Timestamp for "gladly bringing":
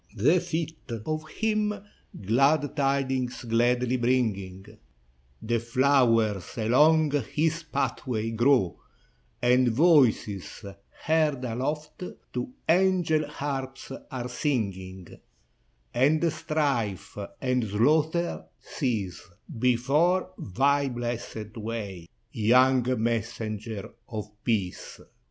3.43-4.63